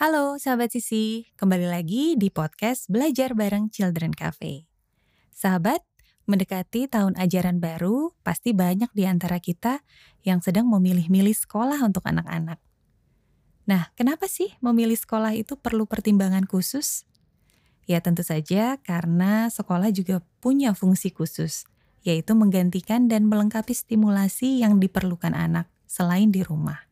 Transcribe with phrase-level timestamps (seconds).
[0.00, 4.64] Halo sahabat Sisi, kembali lagi di podcast Belajar Bareng Children Cafe.
[5.28, 5.84] Sahabat,
[6.24, 9.84] mendekati tahun ajaran baru, pasti banyak di antara kita
[10.24, 12.56] yang sedang memilih-milih sekolah untuk anak-anak.
[13.68, 17.04] Nah, kenapa sih memilih sekolah itu perlu pertimbangan khusus?
[17.84, 21.68] Ya tentu saja karena sekolah juga punya fungsi khusus,
[22.08, 26.89] yaitu menggantikan dan melengkapi stimulasi yang diperlukan anak selain di rumah.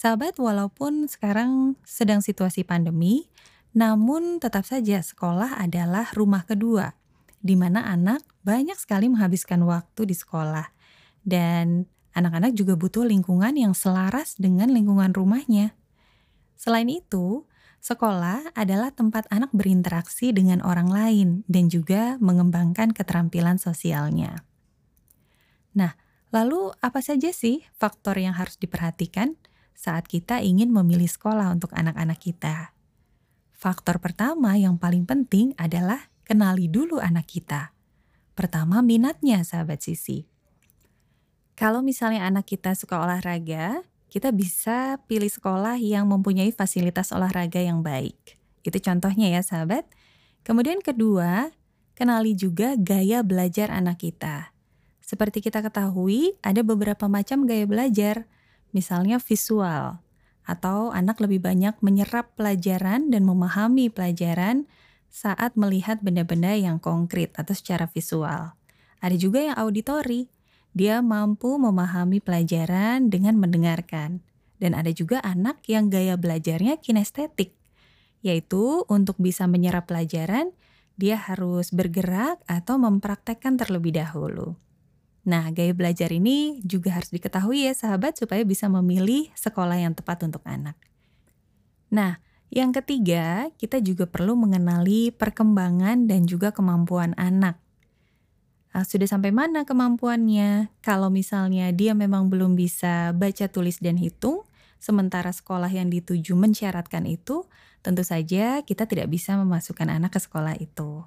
[0.00, 3.28] Sahabat, walaupun sekarang sedang situasi pandemi,
[3.76, 6.96] namun tetap saja sekolah adalah rumah kedua,
[7.44, 10.72] di mana anak banyak sekali menghabiskan waktu di sekolah.
[11.20, 11.84] Dan
[12.16, 15.76] anak-anak juga butuh lingkungan yang selaras dengan lingkungan rumahnya.
[16.56, 17.44] Selain itu,
[17.84, 24.48] sekolah adalah tempat anak berinteraksi dengan orang lain dan juga mengembangkan keterampilan sosialnya.
[25.76, 25.92] Nah,
[26.32, 29.36] lalu apa saja sih faktor yang harus diperhatikan?
[29.76, 32.76] Saat kita ingin memilih sekolah untuk anak-anak kita.
[33.56, 37.76] Faktor pertama yang paling penting adalah kenali dulu anak kita.
[38.32, 40.24] Pertama, minatnya, sahabat sisi.
[41.60, 47.84] Kalau misalnya anak kita suka olahraga, kita bisa pilih sekolah yang mempunyai fasilitas olahraga yang
[47.84, 48.40] baik.
[48.64, 49.84] Itu contohnya ya, sahabat.
[50.40, 51.52] Kemudian kedua,
[51.92, 54.56] kenali juga gaya belajar anak kita.
[55.04, 58.24] Seperti kita ketahui, ada beberapa macam gaya belajar
[58.72, 60.02] misalnya visual,
[60.44, 64.66] atau anak lebih banyak menyerap pelajaran dan memahami pelajaran
[65.10, 68.54] saat melihat benda-benda yang konkret atau secara visual.
[69.02, 70.30] Ada juga yang auditori,
[70.70, 74.22] dia mampu memahami pelajaran dengan mendengarkan.
[74.60, 77.56] Dan ada juga anak yang gaya belajarnya kinestetik,
[78.20, 80.52] yaitu untuk bisa menyerap pelajaran,
[81.00, 84.60] dia harus bergerak atau mempraktekkan terlebih dahulu.
[85.20, 90.24] Nah, gaya belajar ini juga harus diketahui ya sahabat supaya bisa memilih sekolah yang tepat
[90.24, 90.76] untuk anak.
[91.92, 97.60] Nah, yang ketiga, kita juga perlu mengenali perkembangan dan juga kemampuan anak.
[98.70, 100.70] Nah, sudah sampai mana kemampuannya?
[100.80, 104.46] Kalau misalnya dia memang belum bisa baca, tulis, dan hitung,
[104.78, 107.44] sementara sekolah yang dituju mensyaratkan itu,
[107.82, 111.02] tentu saja kita tidak bisa memasukkan anak ke sekolah itu.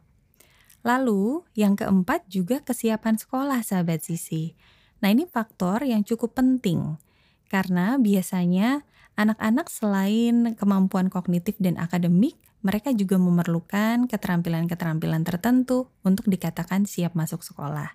[0.83, 4.55] Lalu, yang keempat juga kesiapan sekolah, sahabat sisi.
[4.99, 6.99] Nah, ini faktor yang cukup penting
[7.47, 8.83] karena biasanya
[9.13, 12.33] anak-anak selain kemampuan kognitif dan akademik,
[12.66, 17.94] mereka juga memerlukan keterampilan-keterampilan tertentu untuk dikatakan siap masuk sekolah.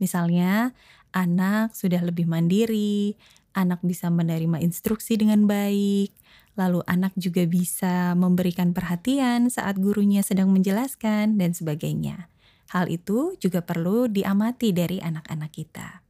[0.00, 0.72] Misalnya,
[1.14, 3.14] anak sudah lebih mandiri,
[3.54, 6.12] anak bisa menerima instruksi dengan baik,
[6.58, 12.30] lalu anak juga bisa memberikan perhatian saat gurunya sedang menjelaskan, dan sebagainya.
[12.74, 16.02] Hal itu juga perlu diamati dari anak-anak kita.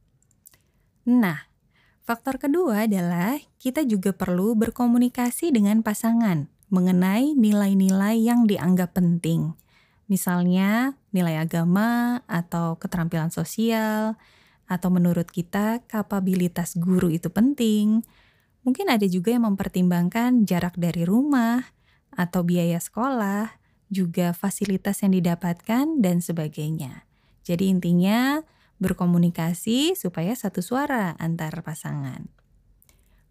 [1.05, 1.45] Nah,
[2.01, 9.53] faktor kedua adalah kita juga perlu berkomunikasi dengan pasangan mengenai nilai-nilai yang dianggap penting.
[10.05, 14.17] Misalnya, nilai agama atau keterampilan sosial,
[14.65, 18.01] atau menurut kita kapabilitas guru itu penting.
[18.65, 21.61] Mungkin ada juga yang mempertimbangkan jarak dari rumah
[22.09, 23.61] atau biaya sekolah,
[23.93, 27.05] juga fasilitas yang didapatkan dan sebagainya.
[27.45, 28.41] Jadi intinya
[28.81, 32.25] berkomunikasi supaya satu suara antar pasangan.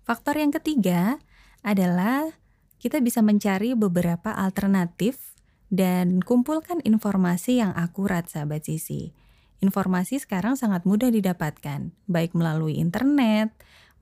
[0.06, 1.18] Faktor yang ketiga
[1.66, 2.30] adalah
[2.78, 5.34] kita bisa mencari beberapa alternatif
[5.72, 9.23] dan kumpulkan informasi yang akurat sahabat sisi
[9.64, 13.48] Informasi sekarang sangat mudah didapatkan, baik melalui internet,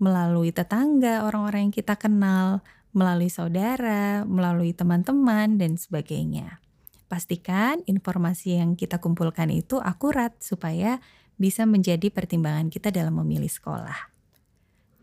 [0.02, 6.58] melalui tetangga, orang-orang yang kita kenal, melalui saudara, melalui teman-teman, dan sebagainya.
[7.06, 10.98] Pastikan informasi yang kita kumpulkan itu akurat supaya
[11.38, 14.10] bisa menjadi pertimbangan kita dalam memilih sekolah.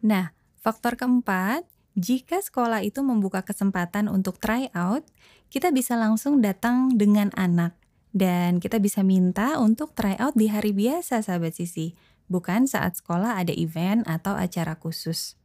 [0.03, 1.63] Nah, faktor keempat,
[1.95, 5.07] jika sekolah itu membuka kesempatan untuk try out,
[5.47, 7.79] kita bisa langsung datang dengan anak
[8.09, 11.93] dan kita bisa minta untuk try out di hari biasa sahabat sisi,
[12.29, 15.37] bukan saat sekolah ada event atau acara khusus.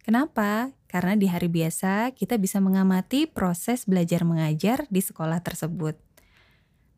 [0.00, 0.74] Kenapa?
[0.90, 5.94] Karena di hari biasa kita bisa mengamati proses belajar mengajar di sekolah tersebut.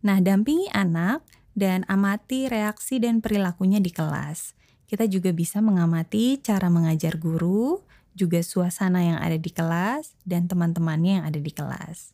[0.06, 1.22] Nah, dampingi anak
[1.52, 4.56] dan amati reaksi dan perilakunya di kelas.
[4.88, 7.80] Kita juga bisa mengamati cara mengajar guru,
[8.12, 12.12] juga suasana yang ada di kelas, dan teman-temannya yang ada di kelas.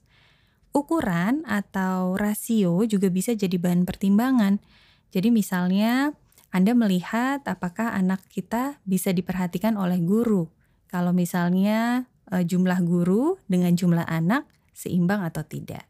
[0.79, 4.63] Ukuran atau rasio juga bisa jadi bahan pertimbangan.
[5.11, 6.15] Jadi misalnya
[6.55, 10.47] Anda melihat apakah anak kita bisa diperhatikan oleh guru.
[10.87, 15.83] Kalau misalnya e, jumlah guru dengan jumlah anak seimbang atau tidak.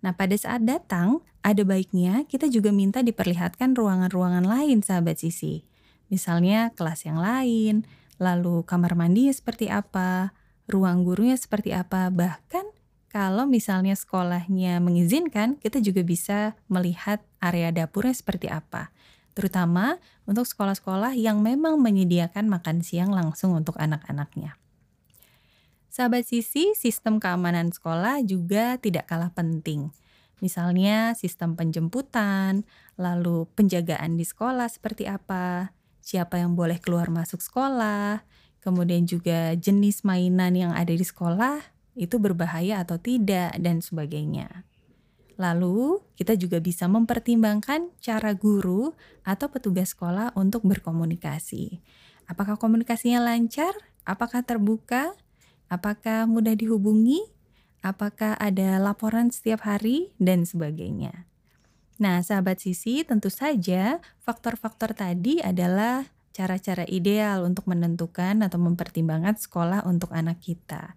[0.00, 5.68] Nah, pada saat datang, ada baiknya kita juga minta diperlihatkan ruangan-ruangan lain, sahabat sisi.
[6.08, 7.84] Misalnya kelas yang lain,
[8.16, 10.32] lalu kamar mandi seperti apa,
[10.70, 12.08] ruang gurunya seperti apa.
[12.08, 12.77] Bahkan
[13.18, 18.94] kalau misalnya sekolahnya mengizinkan, kita juga bisa melihat area dapurnya seperti apa.
[19.34, 24.54] Terutama untuk sekolah-sekolah yang memang menyediakan makan siang langsung untuk anak-anaknya.
[25.90, 29.90] Sahabat sisi, sistem keamanan sekolah juga tidak kalah penting.
[30.38, 32.62] Misalnya sistem penjemputan,
[32.94, 38.22] lalu penjagaan di sekolah seperti apa, siapa yang boleh keluar masuk sekolah,
[38.62, 44.62] kemudian juga jenis mainan yang ada di sekolah itu berbahaya atau tidak dan sebagainya.
[45.38, 51.78] Lalu, kita juga bisa mempertimbangkan cara guru atau petugas sekolah untuk berkomunikasi.
[52.26, 53.70] Apakah komunikasinya lancar?
[54.02, 55.14] Apakah terbuka?
[55.70, 57.22] Apakah mudah dihubungi?
[57.86, 61.28] Apakah ada laporan setiap hari dan sebagainya?
[62.02, 69.82] Nah, sahabat sisi, tentu saja faktor-faktor tadi adalah cara-cara ideal untuk menentukan atau mempertimbangkan sekolah
[69.86, 70.94] untuk anak kita.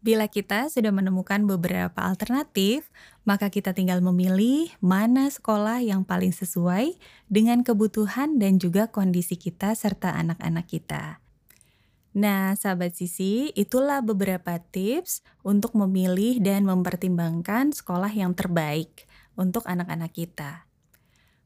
[0.00, 2.88] Bila kita sudah menemukan beberapa alternatif,
[3.28, 6.96] maka kita tinggal memilih mana sekolah yang paling sesuai
[7.28, 11.20] dengan kebutuhan dan juga kondisi kita serta anak-anak kita.
[12.16, 19.04] Nah, sahabat sisi, itulah beberapa tips untuk memilih dan mempertimbangkan sekolah yang terbaik
[19.36, 20.64] untuk anak-anak kita.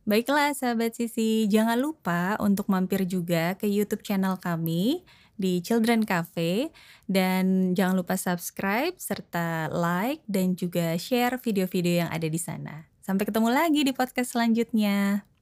[0.05, 5.01] Baiklah sahabat sisi, jangan lupa untuk mampir juga ke YouTube channel kami
[5.35, 6.71] di Children Cafe
[7.11, 12.87] dan jangan lupa subscribe serta like dan juga share video-video yang ada di sana.
[13.05, 15.34] Sampai ketemu lagi di podcast selanjutnya.